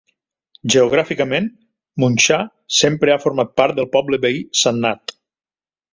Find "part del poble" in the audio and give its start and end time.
3.61-4.21